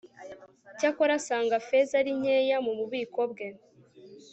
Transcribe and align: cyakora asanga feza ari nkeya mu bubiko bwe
cyakora 0.77 1.13
asanga 1.19 1.55
feza 1.67 1.93
ari 2.01 2.11
nkeya 2.19 2.57
mu 2.65 2.71
bubiko 2.79 3.19
bwe 3.31 3.47